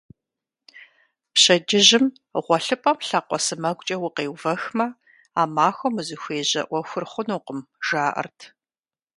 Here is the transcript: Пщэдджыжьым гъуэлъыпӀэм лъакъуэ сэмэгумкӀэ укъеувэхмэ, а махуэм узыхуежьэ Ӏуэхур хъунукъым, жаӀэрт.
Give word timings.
Пщэдджыжьым 1.33 2.05
гъуэлъыпӀэм 2.43 2.97
лъакъуэ 3.07 3.37
сэмэгумкӀэ 3.45 3.95
укъеувэхмэ, 4.07 4.87
а 5.41 5.43
махуэм 5.53 5.95
узыхуежьэ 5.99 6.61
Ӏуэхур 6.69 7.05
хъунукъым, 7.11 7.59
жаӀэрт. 7.85 8.39